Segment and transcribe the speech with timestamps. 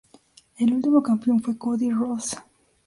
[0.57, 2.35] El último campeón fue Cody Rhodes.